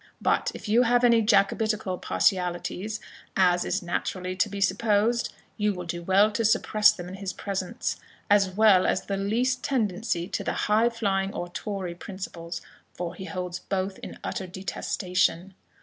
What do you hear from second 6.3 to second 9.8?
to suppress them in his presence, as well as the least